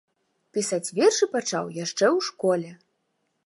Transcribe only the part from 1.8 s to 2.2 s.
яшчэ